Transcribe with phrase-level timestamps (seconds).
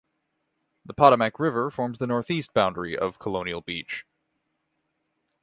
[0.83, 4.03] The Potomac River forms the northeast boundary of Colonial Beach.